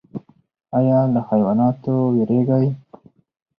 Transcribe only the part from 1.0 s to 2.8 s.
له حیواناتو ویریږئ؟